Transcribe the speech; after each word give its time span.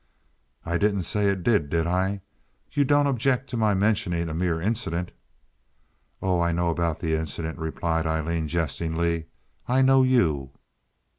"I 0.65 0.79
didn't 0.79 1.03
say 1.03 1.27
it 1.29 1.43
did, 1.43 1.69
did 1.69 1.85
I? 1.85 2.21
You 2.71 2.83
don't 2.85 3.05
object 3.05 3.51
to 3.51 3.55
my 3.57 3.75
mentioning 3.75 4.29
a 4.29 4.33
mere 4.33 4.59
incident?" 4.59 5.11
"Oh, 6.23 6.41
I 6.41 6.51
know 6.51 6.69
about 6.71 6.97
the 7.01 7.13
incident," 7.13 7.59
replied 7.59 8.07
Aileen, 8.07 8.47
jestingly. 8.47 9.27
"I 9.67 9.83
know 9.83 10.01
you." 10.01 10.53